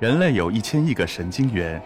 [0.00, 1.82] 人类有一千亿个神经元，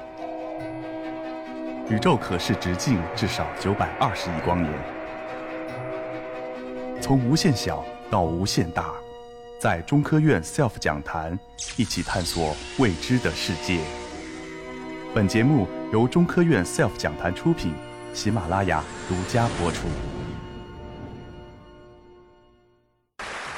[1.88, 4.70] 宇宙可视直径至少九百二十亿光年。
[7.00, 8.92] 从无限小到无限大，
[9.58, 11.38] 在中科院 SELF 讲坛
[11.78, 13.80] 一起探索未知的世界。
[15.14, 17.72] 本节目由中科院 SELF 讲坛出品，
[18.12, 19.88] 喜马拉雅独家播出。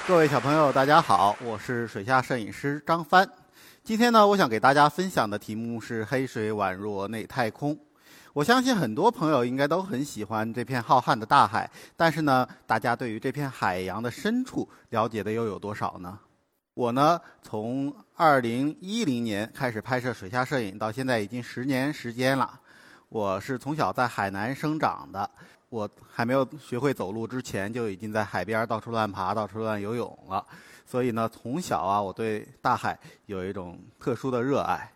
[0.07, 3.29] 各位小朋友，大家好，我是水下摄影师张帆。
[3.85, 7.79] 今天呢，我想给大家分享的题目是“黑水宛若内太空”。
[8.32, 16.18] 我相信很多朋友应该都很喜欢这片浩瀚的大海，但是呢，大家对于这片海洋的深处了解的又有多少呢？
[16.73, 22.59] 我呢，从2010年开始拍摄水下摄影，到现在已经十年时间了。
[23.11, 25.31] 我是从小在海南生长的，
[25.68, 30.43] 我还没有学会走路之前，就已经在海边到处乱爬、到处乱游泳了。
[30.87, 34.91] 所以呢，从小啊，我对大海有一种特殊的热爱。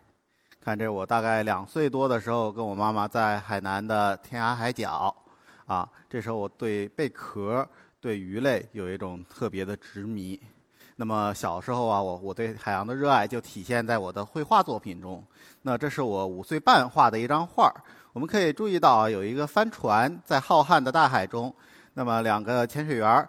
[0.61, 5.15] 看这，我大概两岁多的时候，跟我妈妈在海南的天涯海角，
[5.65, 7.67] 啊，这时候我对贝壳、
[7.99, 10.39] 对鱼类有一种特别的执迷。
[10.95, 15.23] 那么小时候啊，我我对海洋的热爱就体现在我的绘画作品中。
[15.61, 17.73] 那这是我五岁半画的一张画
[18.11, 21.53] 我们可以注意到啊，有一个帆船在浩瀚的大海中，
[21.93, 23.27] 那么两个潜水员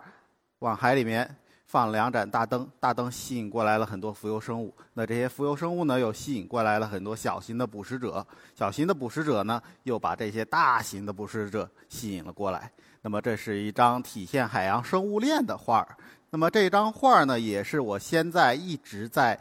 [0.58, 1.36] 往海里面。
[1.70, 4.74] 放两盏大灯，大灯吸引过来了很多浮游生物。
[4.94, 8.26] 那这些浮游生物呢，又吸引过来了很多小型的捕食者。
[8.56, 12.68] 小型的捕食者呢，又把这些大型的捕食者吸引了过来。
[13.02, 15.96] 那么，这是一张体现海洋生物链的画儿。
[16.30, 19.38] 那么，这张画儿呢，也是我现在一直在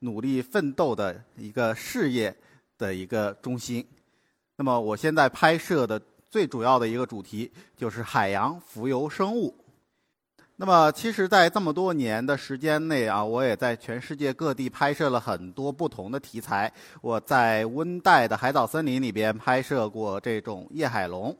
[0.00, 2.36] 努力奋斗的一个事业
[2.76, 3.82] 的一个中心。
[4.56, 9.54] 那么，我现在拍摄的最主要的一个主题就是海洋浮游生物。
[10.62, 16.70] 那么，其实，在这么多年的时间内啊，我也在全世界各地拍摄了很多不同的题材。
[17.00, 21.34] 我在温带的海藻森林里边拍摄过这种夜海龙，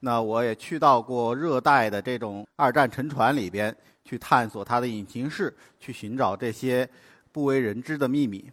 [0.00, 6.88] 那我也去到过热带的这种二战沉船里边去探索它的引擎室，去寻找这些
[7.32, 8.50] 不为人知的秘密。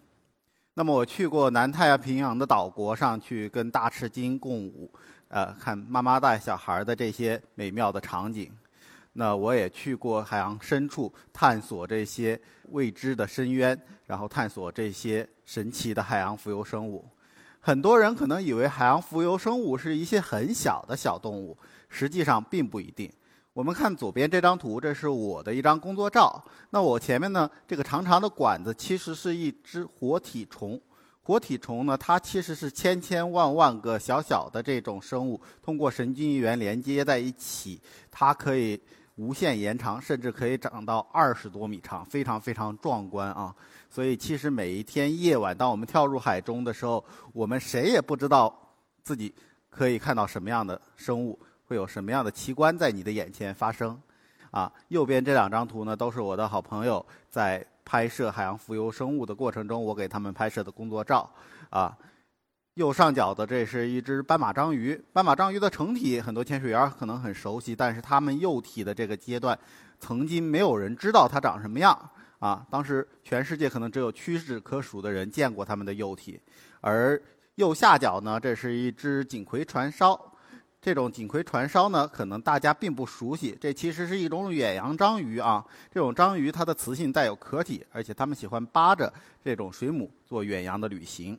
[0.74, 4.92] 那么，我去过南太平洋的岛国上去跟大赤鲸共舞，
[5.30, 8.52] 呃，看妈妈带小孩的这些美妙的场景。
[9.20, 12.40] 那我也去过海洋深处，探索这些
[12.70, 17.04] 未知的深渊，然后探索这些神奇的海洋浮游生物。
[17.60, 21.58] 很多人可能以为海洋浮游生物是一些很小的小动物，
[21.90, 23.12] 实际上并不一定。
[23.54, 26.40] 我们看左边这张图，这是我的一张工作照。
[26.70, 30.80] 那我前面呢，这个长长的管子其实是一只活体虫。
[31.24, 38.80] 活体虫呢，它其实是千千万万个小小的这种生物，通过神经元连接在一起，它可以。
[39.18, 43.54] 无限延长，甚至可以长到二十多米长，非常非常壮观啊！
[43.90, 48.54] 所以，其实每一天夜晚，当我们跳入海中的时候，我们谁也不知道
[49.04, 49.34] 自己
[49.70, 54.00] 可以看到什么样的生物，会有什么样的奇观在你的眼前发生。
[54.52, 61.30] 啊，右边这两张图呢，都是我的好朋友在拍摄海洋浮游生物的过程中，我给他们拍摄的工作照。
[61.70, 61.98] 啊。
[62.78, 69.58] 右上角的这是一只斑马章鱼，斑马章鱼的成体很多潜水员可能很熟悉，但是它们幼体的这个阶段，
[70.00, 72.00] 曾经没有人知道它长什么样
[72.38, 72.64] 啊。
[72.70, 76.40] 当时全世界可能只有屈指可数的人见过它们的幼体。
[76.80, 77.20] 而
[77.56, 80.32] 右下角呢，这是一只锦葵船烧，
[80.80, 85.66] 这种锦葵船烧呢，可能大家并不熟悉，这其实是一种远洋章鱼啊。
[85.92, 89.12] 这种章鱼它的雌性带有壳体，而且它们喜欢扒着
[89.44, 91.36] 这种水母做远洋的旅行。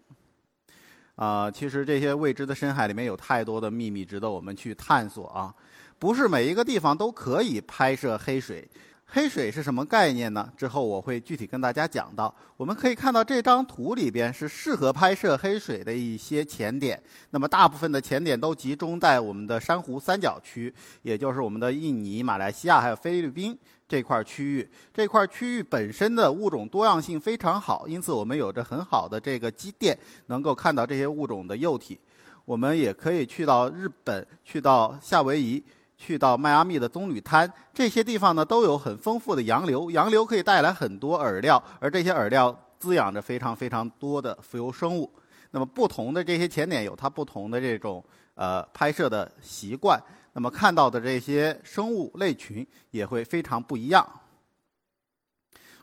[1.18, 5.52] 啊，其实这些未知的深海里面有太多的秘密值得我们去探索啊！
[5.98, 8.68] 不是每一个地方都可以拍摄黑水。
[9.10, 10.52] 黑水是什么概念呢？
[10.54, 12.32] 之后我会具体跟大家讲到。
[12.58, 17.02] 我们可以看到这张图里边是适合拍摄黑水的一些潜点。
[17.30, 23.58] 那么大部分的潜点都集中在我们的珊瑚三角区，也就是我们的印尼、马来西亚还有菲律宾
[23.88, 24.70] 这块区域。
[24.92, 31.98] 这块区域本身的物种多样性非常好，因此我们有着很好的这个积淀，能够看到这些物种的幼体。
[32.44, 35.64] 我们也可以去到日本，去到夏威夷。
[35.98, 45.12] 去到迈阿密的棕榈滩，这些地方呢都有很丰富的洋流，洋流可以带来很多饵料，而这些饵料滋养着非常非常多的浮游生物。
[45.50, 48.02] 那么不同的这些潜点有它不同的这种
[48.34, 50.00] 呃拍摄的习惯，
[50.34, 54.06] 那么看到的这些生物类群也会非常不一样。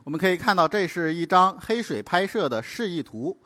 [0.06, 3.38] 我们可以看到，这是一张黑水拍摄的示意图。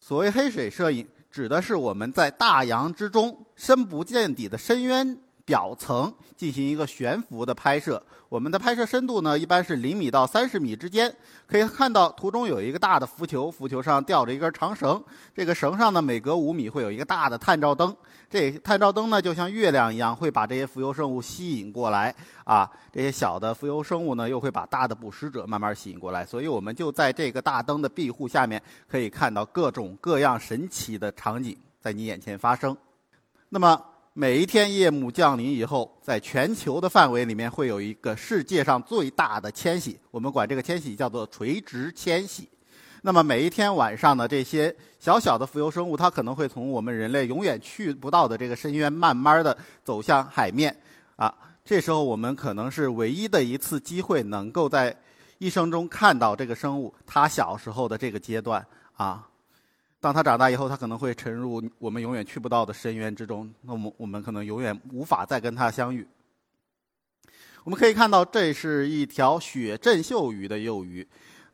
[0.00, 5.16] 所谓黑水摄影，指的是我们在大洋之中深不见底的深渊。
[5.44, 8.02] 表层进行一个悬浮的拍摄。
[8.28, 11.14] 我们的拍摄深度呢，一般是零米到三十米之间。
[11.46, 15.02] 可以看到图中有一个大的浮球，浮球上吊着一根长绳，
[15.34, 17.94] 这个绳上呢，每隔五米会有一个大的探照灯。
[18.30, 22.14] 这探照灯呢，就像月亮一样，会把这些浮游生物吸引过来。
[22.44, 26.24] 啊，这些小的浮游生物呢，又会把大的捕食者慢慢吸引过来。
[26.24, 32.74] 所以，我们就在这个大灯的庇护下面，可以看到各种各样神奇的场景在你眼前发生。
[33.50, 33.78] 那么，
[34.14, 42.46] 每一天夜幕降临以后，在全球的范围里面会有一个世界上最大的迁徙，我们管这个迁徙叫做垂直迁徙。
[43.00, 50.76] 那么每一天晚上呢，这些小小的浮游生物，它可能会从我们人类永远去不到的这个深渊，慢慢的走向海面。
[51.16, 51.34] 啊，
[51.64, 54.94] 这时候我们可能是唯一的一次机会，能够在
[55.38, 58.62] 一生中看到这个生物它小时候的这个阶段
[58.92, 59.26] 啊。
[60.02, 63.48] 当他长大以后，他可能会沉入我们永远去不到的深渊之中。
[63.60, 66.04] 那么，我们可能永远无法再跟他相遇。
[67.62, 71.06] 我们可以看到，这是一条雪振袖鱼的幼鱼。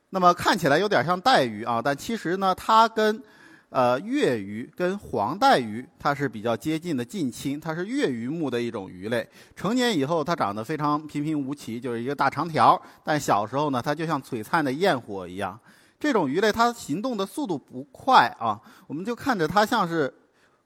[0.09, 3.21] 那么看起来有点像带鱼啊，但其实呢，它跟
[3.69, 7.59] 呃月鱼、跟黄带鱼它是比较接近的近亲。
[7.59, 9.29] 它是月鱼目的一种鱼类。
[9.55, 12.81] 成年以后，它长得非常平平无奇，就是一个大长条。
[13.03, 15.59] 但小时候呢，它就像璀璨的焰火一样。
[15.99, 20.13] 这种鱼类它行动的速度不快啊，我们就看着它像是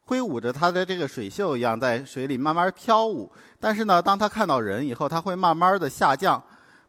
[0.05, 3.31] 挥舞着它的这个水袖一样在水里慢慢飘舞。
[3.59, 6.41] 但是呢，当它看到人以后，它会慢慢的下降，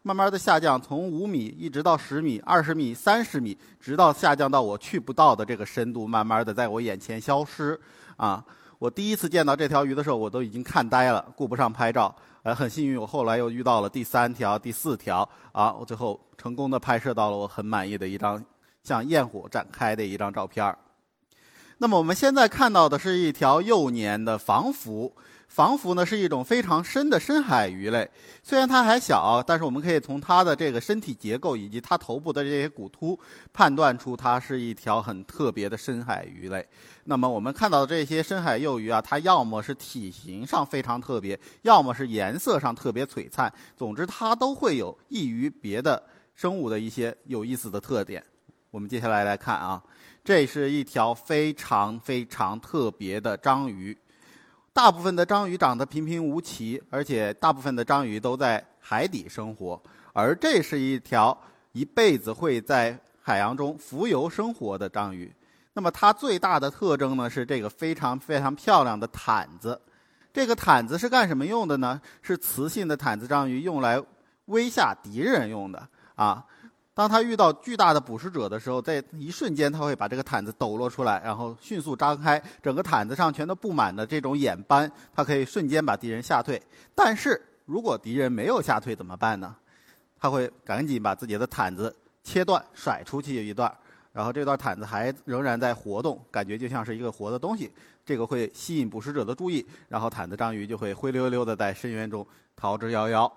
[0.03, 7.79] 慢慢的下降，从五米一直到十米、二十米、三十米，直到下降到我去不到的这个深度，慢慢的在我眼前消失。
[8.17, 8.41] 啊，
[8.85, 12.15] 我第一次见到这条鱼的时候，我都已经看呆了，顾不上拍照。
[12.43, 18.45] 呃，很幸运，我后来又遇到了第三条、第四条，啊，我最后成功的拍摄到了我很满意的一张
[18.83, 20.77] 像焰火展开的一张照片儿。
[21.79, 25.11] 那么我们现在看到的是一条幼年的防浮。
[25.47, 28.09] 防浮呢是一种非常深的深海鱼类，
[28.43, 33.17] 虽然它还小，但是我们可以从它的这个身体结构以及它头部的这些骨突
[33.53, 36.67] 判断出它是一条很特别的深海鱼类。
[37.05, 46.01] 那么我们看到的这些深海幼鱼啊，它要么是体型上非常特别，要么是颜色上特别璀璨，总之它都会有异于别的
[46.33, 48.21] 生物的一些有意思的特点。
[48.71, 49.81] 我们接下来来看啊，
[50.21, 53.97] 这是一条非常非常特别的章鱼。
[54.75, 59.81] 大部分的章鱼长得平平无奇，而且大部分的章鱼都在海底生活，
[60.11, 61.35] 而这是一条
[61.71, 65.33] 一辈子会在海洋中浮游生活的章鱼。
[65.71, 69.79] 那么它最大的特征呢是这个非常非常漂亮的毯子。
[70.33, 72.01] 这个毯子是干什么用的呢？
[72.21, 73.97] 是雌性的毯子章鱼用来
[74.47, 76.43] 威吓敌人用的啊。
[76.95, 86.59] 当它遇到巨大的捕食者的时候，在一瞬间，它会把这个毯子抖落出来，然后迅速张开，整个毯子上全都布满了这种眼斑，它可以瞬间把敌人吓退。
[86.95, 89.53] 但是如果敌人没有吓退怎么办呢？
[90.17, 91.93] 它会赶紧把自己的毯子
[92.23, 93.69] 切断，甩出去一段，
[94.13, 97.69] 然后这段毯子还仍然在活动，感觉就像是一个活的东西。
[98.05, 102.25] 这个会吸引捕食者的注意，然后毯子章鱼就会灰溜溜的在深渊中
[102.55, 103.29] 逃之夭夭。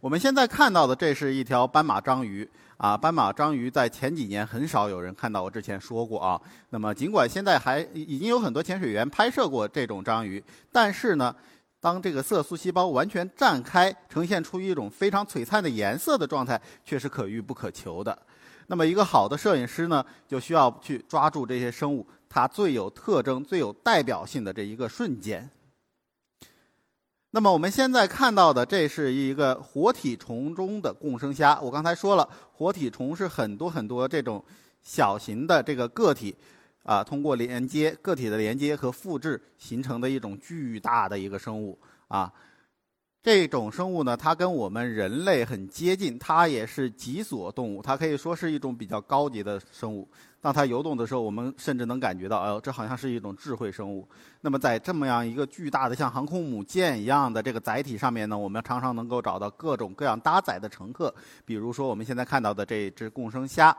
[0.00, 6.40] 我们现在看到的这是一条斑马章鱼啊，斑马章鱼在前几年很少有人看到，我之前说过啊。
[6.70, 11.34] 那么尽管现在还已经有很多潜水员拍摄过这种章鱼，但是呢，
[11.80, 18.16] 当这个色素细胞完全绽开，呈现出一种非常璀璨的颜色的状态，却是可遇不可求的。
[18.68, 25.50] 那么一个好的摄影师呢，就需要去抓住这些生物它最有特征、最有代表性的这一个瞬间。
[27.30, 31.60] 那么我们现在看到的，这是一个活体虫中的共生虾。
[31.60, 34.42] 我刚才说了，活体虫是很多很多这种
[34.82, 36.34] 小型的这个个体，
[36.84, 42.32] 啊，通过连接个体的连接和复制形成的一种巨大的一个生物啊。
[43.22, 50.08] 这种生物呢，它跟我们人类很接近，它也是脊索动物，它可以说是一种比较高级的生物。
[50.40, 54.08] 当它游动的时候，我们甚至能感觉到，哎呦，这好像是一种智慧生物。
[54.40, 61.12] 那么，在这么样一个巨大的像航空母舰一样的这个载体上面呢，我们常常能够找到各种各样搭载的乘客，
[61.44, 63.76] 比如说我们现在看到的这只共生虾。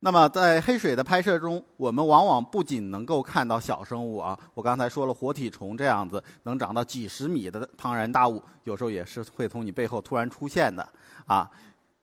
[0.00, 10.88] 那么，在黑水的拍摄中，我们往往不仅能够看到小生物啊，我刚才说了，活体虫这样子能长到几十米的庞然大物，有时候也是会从你背后突然出现的
[11.26, 11.48] 啊。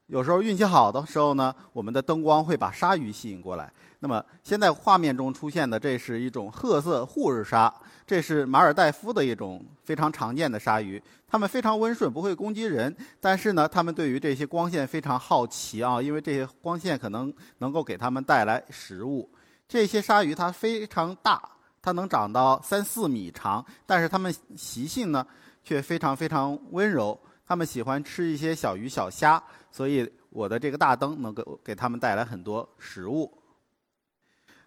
[0.07, 3.71] 有时候运气好的时候呢，我们的灯光会把鲨鱼吸引过来。
[3.99, 7.73] 那么现在画面中出现的，这是一种褐色护日鲨，
[8.05, 11.01] 这是马尔代夫的一种非常常见的鲨鱼。
[11.27, 19.27] 它们非常温顺，不会攻击人，但是呢，它们对于这些光线非常好奇啊，因为这些光线可能能够给它们带来食物。
[19.67, 21.41] 这些鲨鱼它非常大。
[21.81, 25.23] 它能长到三四米长，但是它们习性呢
[25.63, 27.15] 却非常非常温柔。
[27.47, 33.31] 它们喜欢吃一些小鱼小虾，所以我的这个大灯能够给它们带来很多食物。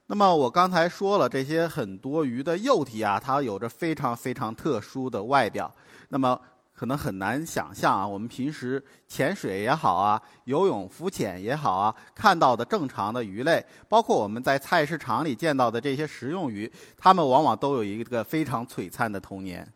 [0.07, 5.71] 那么我刚才说了，这些很多鱼的幼体啊，它有着非常非常特殊的外表。
[6.09, 6.41] 那么
[6.73, 19.67] 可能很难想象啊，我们平时潜水也好啊，游泳浮潜也好啊，看到的正常的鱼类，包括我们在菜市场里见到的这些食用鱼，它们往往都有一个非常璀璨的童年。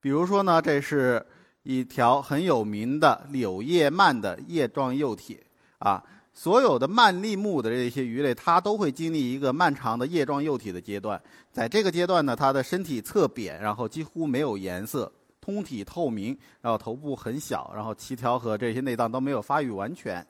[0.00, 1.24] 比如说呢，这是
[1.66, 5.42] 一条很有名的柳叶鳗的叶状幼体
[5.78, 6.02] 啊。
[6.32, 11.20] 所有的鳗鲡目的这些鱼类，它都会经历一个漫长的叶状幼体的阶段。
[11.50, 20.24] 在这个阶段呢，它的身体侧扁，然后几乎没有颜色，通体透明，然后头部很小，然后鳍条和这些内脏都没有发育完全。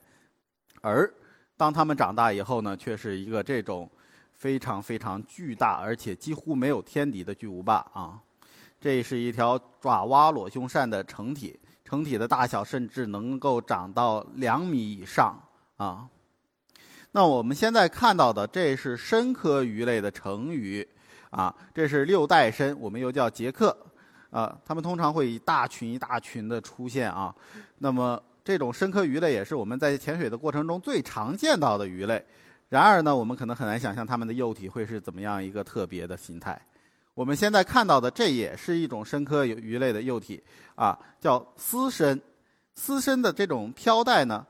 [0.81, 1.13] 而
[1.57, 3.89] 当它们长大以后呢，却是一个这种
[4.33, 8.17] 非常非常巨大，而且几乎没有天敌的巨无霸啊！
[8.79, 15.37] 这是一条爪哇裸胸鳝的成体，成体的大小甚至能够长到两米以上。
[15.77, 16.07] 啊，
[17.11, 20.87] 那我们现在看到的这是深科鱼类的成鱼，
[21.29, 23.75] 啊，这是六代参，我们又叫杰克，
[24.31, 27.33] 啊，它们通常会一大群一大群的出现啊。
[27.77, 32.23] 那么这种深科鱼类也是我们在潜水的过程中最常见到的鱼类。
[32.69, 36.59] 然而呢，我们可能很难想象它们的幼体会是怎么样一个特别的形态。
[37.17, 40.39] 我们现在看到的这也是一种深科鱼类的幼体，
[40.75, 42.21] 啊，叫丝参。
[42.75, 44.45] 丝参的这种飘带呢。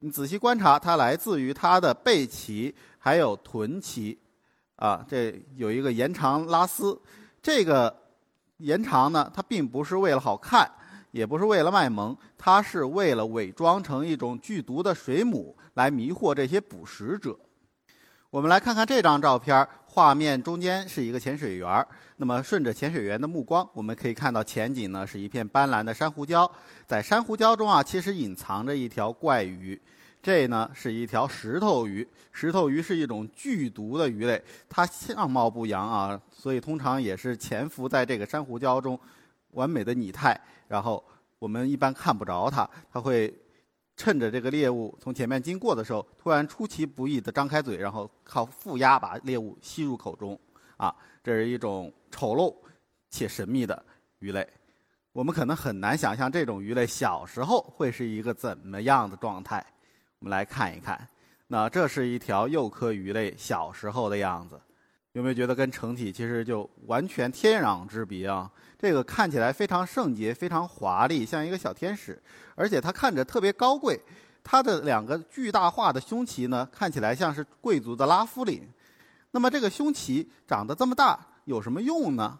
[0.00, 4.18] 你仔细观察，它来自于它的背鳍，还有臀鳍，
[4.76, 7.00] 啊，这有一个延长拉丝。
[7.40, 7.96] 这个
[8.58, 10.70] 延长呢，它并不是为了好看，
[11.12, 17.34] 也不是为了卖萌，它是为了伪装成一种剧毒的水母，来迷惑这些捕食者。
[18.28, 26.50] 我们来看看这张照片，画面中间是一个潜水员那么顺着潜水员的目光，我们可以看到前景呢是一片斑斓的珊瑚礁，
[26.86, 29.78] 在珊瑚礁中啊，其实隐藏着一条怪鱼。
[30.22, 38.98] 这呢是一条石头鱼，石头鱼是一种剧毒的鱼类，它相貌不扬啊，所以通常也是潜伏在这个珊瑚礁中，
[39.50, 40.34] 完美的拟态。
[40.68, 41.04] 然后
[41.38, 43.30] 我们一般看不着它，它会
[43.96, 50.38] 趁着这个猎物从前面经过的时候，突然出其不意地张开嘴，然后靠负压把猎物吸入口中。
[50.76, 52.52] 啊，这是一种丑陋
[53.08, 53.84] 且神秘的
[54.18, 54.44] 鱼类。
[55.12, 59.64] 我们可能很难想象这种鱼类小时候会是一个怎么样的状态。
[60.18, 61.06] 我们来看一看，
[61.46, 64.60] 那这是一条幼科鱼类小时候的样子，
[65.12, 68.50] 有没有觉得跟成体其实就完全天壤之别啊？
[68.78, 72.20] 这个看起来非常圣洁、非常华丽，像一个小天使，
[72.54, 74.00] 而且它看着特别高贵。
[74.42, 78.66] 它的两个巨大化的胸鳍呢，看起来像是贵族的拉夫领。
[79.32, 82.38] 那么这个胸鳍长得这么大有什么用呢？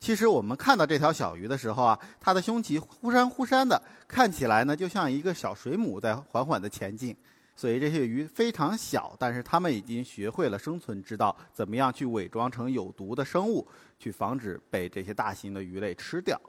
[0.00, 7.14] 其实我们看到这条小鱼的时候啊，它的胸鳍忽闪忽闪的，看起来呢就像一个小水母在缓缓的前进。
[7.58, 13.66] 所以这些鱼非常小，但是它们已经学会了生存之道，怎么样去伪装成有毒的生物，
[13.98, 16.40] 去防止被这些大型的鱼类吃掉。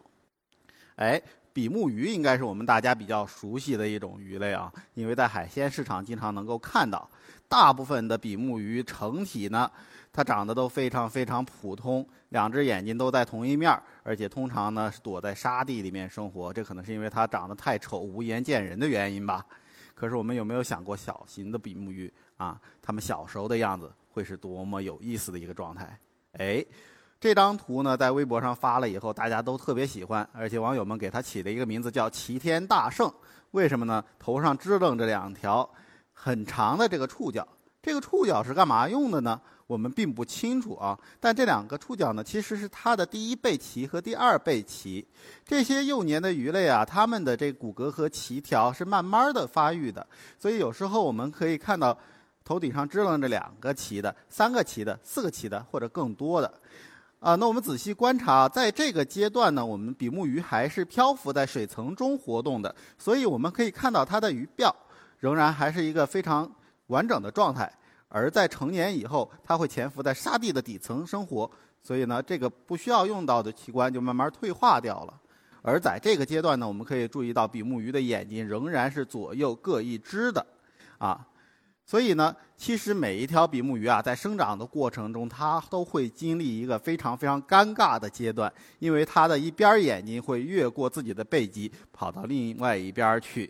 [0.97, 1.19] 哎，
[1.51, 7.09] 比目鱼应该是我们大家比较熟悉的一种鱼类啊，因为在海鲜市场经常能够看到。
[7.47, 9.67] 大部分的比目鱼成体呢。
[10.11, 13.71] 它长得都非常非常普通，两只眼睛都在同一面
[14.03, 16.51] 而且通常呢是躲在沙地里面生活。
[16.51, 19.45] 这可能是因为它长得太丑、无颜见人的原因吧。
[19.99, 25.99] 可是我们有没有想过，小型的比目鱼啊，它们小时候的样子会是多么有意思的一个状态？
[26.37, 26.65] 哎，
[27.19, 33.11] 这张图呢在微博上发了以后，大家都特别喜欢，而且网友们给它起了一个名字叫“齐天大圣”。
[33.51, 34.01] 为什么呢？
[34.17, 35.69] 头上支棱着两条
[36.13, 37.45] 很长的这个触角，
[37.81, 39.39] 这个触角是干嘛用的呢？
[39.65, 45.05] 我们并不清楚啊，但这两个触角呢，其实是它的第一背鳍和第二背鳍。
[45.45, 50.05] 这些幼年的鱼类啊，它们的这骨骼和鳍条是慢慢的发育的，
[50.39, 51.95] 所以有时候我们可以看到
[52.43, 56.51] 头顶上支棱着两个鳍的、三个鳍的、四个鳍的或者更多的。
[57.19, 64.73] 啊，那我们仔细观察，在这个阶段呢，我们比目鱼还是漂浮在水层中活动的，所以我们可以看到它的鱼鳔
[65.19, 66.49] 仍然还是一个非常
[66.89, 67.71] 完整的状态。
[68.07, 71.49] 而在成年以后，它会潜伏在沙地的底层生活，
[71.81, 75.13] 所以呢，这个不需要用到的器官就慢慢退化掉了。
[75.61, 80.43] 而在这个阶段呢，我们可以注意到比目鱼的眼睛仍然是左右各一只的，
[80.97, 81.27] 啊，
[81.85, 93.47] 所以呢，其实每一条比目鱼啊，在生长的过程中，它都会经历一个非常非常尴尬的阶段，因为它的一边眼睛会越过自己的背脊，跑到另外一边去。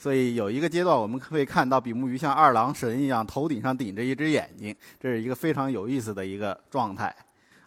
[0.00, 7.14] 所以有一个阶段，我们可以看到比目鱼像二郎神一样，头顶上顶着一只眼睛，这是一个非常有意思的一个状态，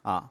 [0.01, 0.27] 啊。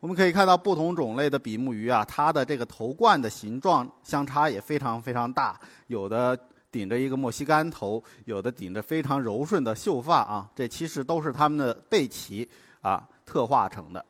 [0.00, 6.36] 我们可以看到不同种类的比目鱼啊，它的这个头冠的形状相差也非常非常大，有的
[6.70, 12.48] 顶着一个墨西干头，有的顶着非常柔顺的秀发啊，这其实都是它们的背鳍
[12.80, 14.02] 啊特化成的。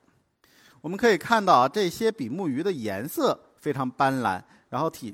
[0.80, 5.12] 我们可以看到啊，这些比目鱼的颜色非常斑斓，然后体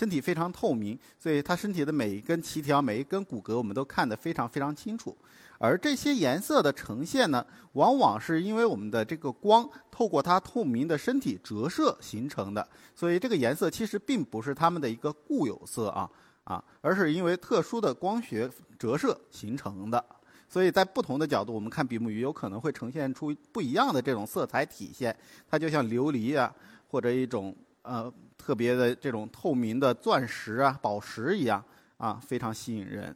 [0.00, 5.14] 身体非常透明，所以它身体的每一根鳍条、每一根骨骼我们都看得非常非常清楚。
[5.58, 16.10] 而这些颜色的呈现呢，往往是因为我们的这个光透过它透明的身体折射形成的，所以这个颜色其实并不是它们的一个固有色啊
[16.44, 20.02] 啊，而是因为特殊的光学折射形成的。
[20.48, 25.14] 所以在不同的角度，我们看比目鱼有可能会呈现出不一样的这种色彩体现，
[25.46, 26.50] 它就像琉璃啊，
[26.88, 31.62] 或者一种呃特别的这种透明的钻石啊、宝石一样
[31.98, 33.14] 啊，非常吸引人。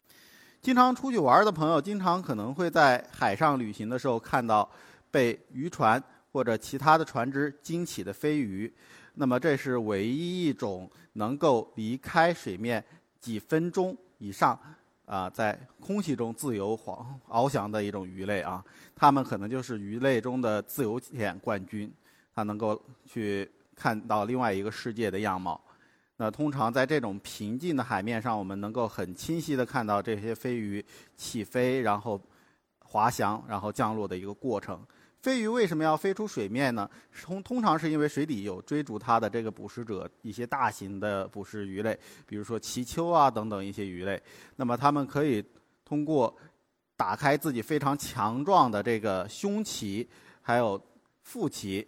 [0.61, 4.67] 经常出去玩的朋友，经常可能会在海上旅行的时候看到
[5.11, 8.71] 被渔船或者其他的船只惊起的飞鱼。
[9.13, 12.83] 那么，这是唯一一种能够离开水面
[13.19, 14.59] 几分钟以上，
[15.05, 18.63] 啊，在空气中自由晃翱翔的一种鱼类啊。
[18.95, 21.89] 它们可能就是鱼类中的自由潜冠军，
[22.33, 25.59] 它能够去看到另外一个世界的样貌。
[26.17, 30.83] 那通常在这种平静的海面上，我们能够很清晰地看到这些飞鱼
[31.17, 32.19] 起飞，然后
[32.79, 34.79] 滑翔，然后降落的一个过程。
[35.21, 36.89] 飞鱼为什么要飞出水面呢？
[37.23, 44.21] 通通常是因为水底有追逐它的这个捕食者，一些大型的捕食鱼类，比如说鳍鳅啊等等一些鱼类。
[44.55, 45.43] 那么它们可以
[45.83, 46.33] 通过
[46.95, 50.07] 打开自己非常强壮的这个胸鳍，
[50.41, 50.79] 还有
[51.23, 51.85] 腹鳍，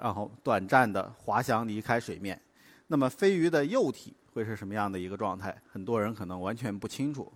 [0.00, 2.40] 然后短暂的滑翔离开水面。
[2.86, 5.56] 那么飞鱼的幼体会是什么样的一个状态？
[5.70, 7.32] 很多人可能完全不清楚。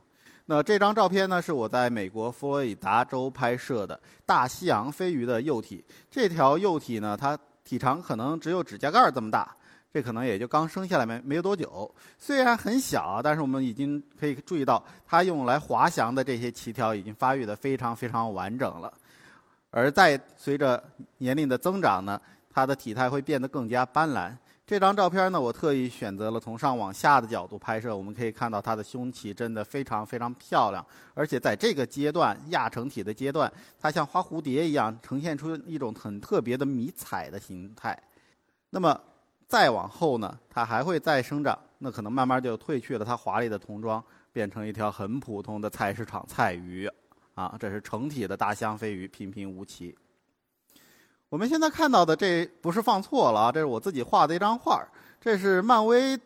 [0.48, 5.84] 那这张照片呢，是我在美国佛罗里达州拍摄的大西洋飞鱼的幼体。
[6.08, 9.56] 这条幼体呢，它体长可能只有指甲盖这么大，
[9.92, 11.92] 这可能也就刚生下来没没多久。
[12.16, 18.92] 虽然很小，但是我们已经可以注意到，它用来滑翔的这些鳍条已经发育的非常非常完整了。
[19.72, 20.80] 而在随着
[21.18, 22.20] 年龄的增长呢，
[22.56, 24.34] 它的体态会变得更加斑斓。
[24.66, 27.94] 这张照片呢，我特意选择了从上往下的角度拍摄。
[27.94, 37.94] 我们可以看到它的胸鳍真的非常非常漂亮，而且在这个阶段亚成体的阶段，它像花蝴蝶一样呈现出一种很特别的迷彩的形态。
[38.70, 38.98] 那么
[39.46, 46.90] 再往后呢，它还会再生长，那可能慢慢就褪去了它华丽的童装，变成一条很普通的菜市场菜鱼。
[47.34, 49.94] 啊，这是成体的大香飞鱼，平平无奇。
[51.28, 54.86] 我们现在看到的这不是放错了啊，这是我自己画的一张画
[55.20, 56.16] 这是漫威，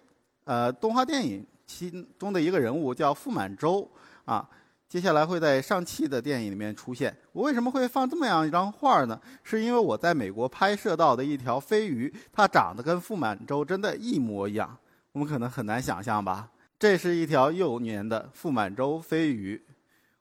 [0.45, 3.89] 呃，动画电影其中的一个人物叫傅满洲
[4.27, 4.47] 啊。
[4.87, 7.17] 接下来会在上汽的电影里面出现。
[7.33, 9.19] 我为什么会放这么样一张画呢？
[9.43, 14.77] 是因为我在美国拍摄到的一条飞鱼，它长得跟傅满洲真的一模一样。
[15.13, 16.51] 我们可能很难想象吧？
[16.79, 19.63] 这是一条幼年的傅满洲飞鱼。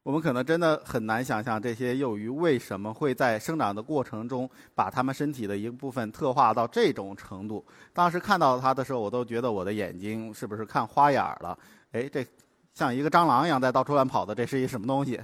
[0.09, 7.63] 我们可能真的很难想象这些幼鱼为什么会在生长的过程中把它们身体的一部分特化到这种程度。
[7.93, 11.55] 当时看到它的时候，我都觉得我的眼睛是不是看花眼了？
[11.91, 12.25] 哎，这
[12.73, 15.21] 像一个蟑螂一样在到处乱跑的，这是一什么东西？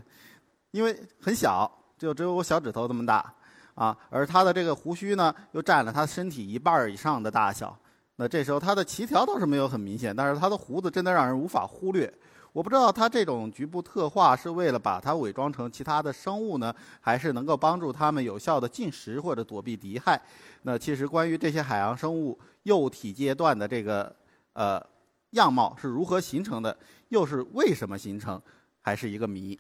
[0.69, 1.67] 因为很小，
[1.98, 3.34] 就只有我小指头这么大
[3.74, 7.76] 啊，而它的这个胡须呢，又占了它身体一半以上的大小。
[8.17, 12.12] 那这时候它的鳍条倒是没有很明显，但是它的胡子真的让人无法忽略。
[12.54, 20.21] 我不知道它这种局部特化是为了把它伪装成其他的生物呢，还是能够帮助它们有效的进食或者躲避敌害？
[20.62, 24.15] 那其实关于这些海洋生物幼体阶段的这个
[24.54, 24.82] 呃
[25.32, 26.78] 样貌是如何形成的，
[27.10, 28.41] 又是为什么形成，
[28.80, 29.60] 还是一个谜。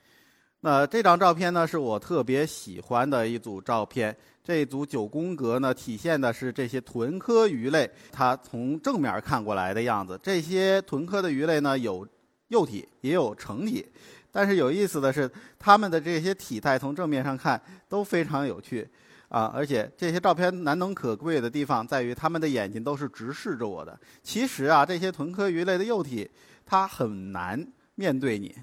[0.65, 4.17] 那这张照片呢，是我特别喜欢的一组照片。
[4.43, 10.19] 这一组九宫格呢，体现的是这些豚科鱼类它从正面看过来的样子。
[10.23, 12.07] 这些豚科的鱼类呢，有。
[12.49, 13.83] 幼体也有成体，
[14.31, 18.87] 但是有意思的是，它们的这些体态从正面上看都非常有趣，
[19.29, 23.99] 啊，而且这些照片难能可贵的地方在于，它们的眼睛都是直视着我的。
[24.21, 26.29] 其实啊，这些豚科鱼类的幼体，
[26.67, 28.55] 它很难面对你，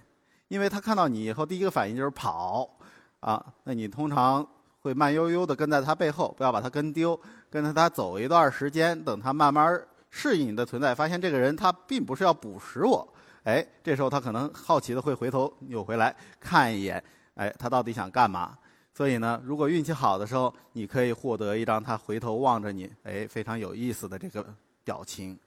[0.52, 2.68] 因为它看到你以后第一个反应就是跑，
[3.20, 4.46] 啊，那你通常
[4.82, 13.08] 会慢悠悠地跟在它背后，不要把它跟丢，跟着它走一段时间，等它慢慢适应你的存在，发现这个人他并不是要捕食我。
[13.44, 17.02] 哎，这时候他可能好奇的会回头扭回来看一眼，
[17.36, 18.54] 哎，他到底想干嘛？
[18.92, 24.44] 所以呢，如果运气好的时候，你可以获得一张他回头望着你，哎，非常有意思的这个
[24.84, 25.38] 表情。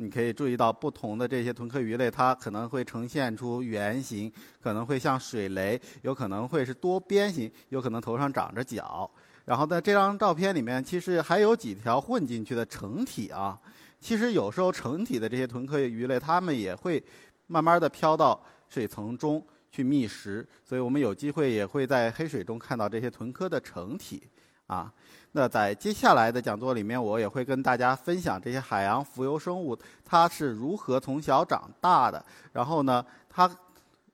[0.00, 9.08] 你可以注意到不同的这些豚科鱼类，它可能会呈现出圆形，可能会像水雷，有可能会是多边形，有可能头上长着角。
[9.44, 13.60] 然后在这张照片里面，其实还有几条混进去的成体啊。
[14.00, 17.02] 其实有时候成体的这些臀科鱼类，它们也会
[17.46, 24.22] 慢慢的飘到水层中去觅食，所以我们有机会也会在黑水中看到这些臀科的成体
[24.66, 24.90] 啊。
[25.32, 33.50] 那在接下来的讲座里面，我也会跟大家分享这些海洋浮游生物它是如何从小长大的，然后呢，它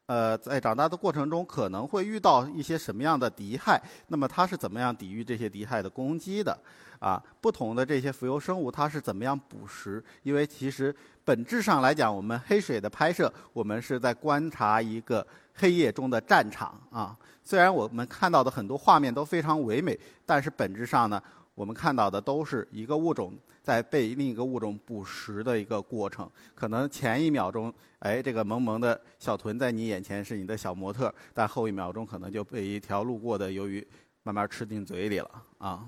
[0.06, 6.56] 呃在长大的过程中可能会遇到一些什么样的敌害，那么它是怎么样抵御这些敌害的攻击的？
[6.98, 10.02] 啊，不同的这些浮游生物它是怎么样捕食？
[10.22, 17.16] 因为其实本质上来讲，我们黑水的拍摄，我们是在观察一个黑夜中的战场啊。
[17.42, 21.22] 虽然我们看到的很多画面都非常唯美，但是本质上呢，
[21.54, 23.32] 我们看到的都是一个物种
[23.62, 26.28] 在被另一个物种捕食的一个过程。
[26.54, 33.86] 可能前一秒钟，哎，这个萌萌的小豚在你眼前是你的小模特，但后一秒钟可能就被一条路过的鱿鱼
[34.24, 35.86] 慢慢吃进嘴里了啊。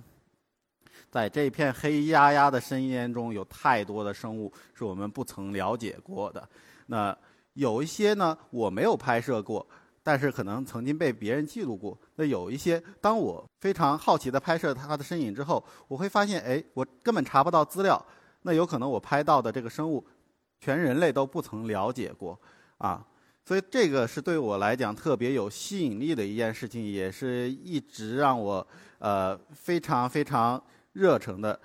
[1.11, 6.49] 在这片黑压压的深渊中，有太多的生物是我们不曾了解过的。
[6.87, 7.17] 那
[7.55, 9.67] 有一些呢，我没有拍摄过。
[10.01, 11.99] 但是可能曾经被别人记录过。
[12.15, 18.03] 那有一些，当我非常好奇的拍摄它的身影之后，我会发现，哎，我根本查不到资料。
[18.41, 20.03] 那有可能我拍到的这个生物，
[20.61, 22.41] 全人类都不曾了解过，
[22.79, 23.05] 啊，
[23.45, 28.67] 所以这个是对我来讲特别有吸引力的一件事情，也是一直让我
[29.01, 31.59] 呃非常非常热诚的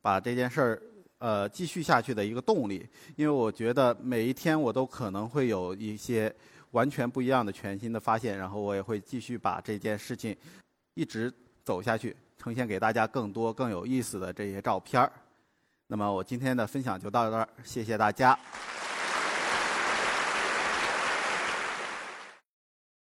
[0.00, 0.82] 把这件事儿
[1.18, 2.86] 呃继续下去的一个动力。
[3.16, 6.34] 因为我觉得每一天我都可能会有一些。
[6.74, 10.36] 完全不一样的全新的发现，然后我也会继续把这件事情
[10.94, 11.32] 一直
[11.62, 15.12] 走下去，呈现给大家更多更有意思的这些照片儿。
[15.86, 18.36] 那么我今天的分享就到这儿，谢谢大家。